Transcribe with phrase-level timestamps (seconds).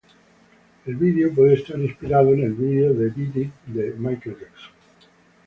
[0.87, 4.71] El video puede estar inspirado en el videoclip de Beat It de Michael Jackson.